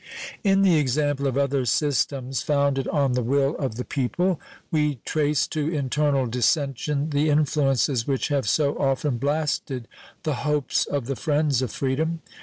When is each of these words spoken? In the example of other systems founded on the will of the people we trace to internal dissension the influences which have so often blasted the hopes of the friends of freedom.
In 0.43 0.63
the 0.63 0.77
example 0.79 1.27
of 1.27 1.37
other 1.37 1.63
systems 1.63 2.41
founded 2.41 2.87
on 2.87 3.11
the 3.13 3.21
will 3.21 3.55
of 3.57 3.75
the 3.75 3.85
people 3.85 4.41
we 4.71 4.95
trace 5.05 5.45
to 5.49 5.71
internal 5.71 6.25
dissension 6.25 7.11
the 7.11 7.29
influences 7.29 8.07
which 8.07 8.29
have 8.29 8.49
so 8.49 8.75
often 8.79 9.19
blasted 9.19 9.87
the 10.23 10.37
hopes 10.41 10.87
of 10.87 11.05
the 11.05 11.15
friends 11.15 11.61
of 11.61 11.71
freedom. 11.71 12.21